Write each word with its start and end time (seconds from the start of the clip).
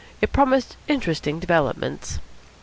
It 0.19 0.33
promised 0.33 0.77
interesting 0.87 1.37
developments. 1.39 2.17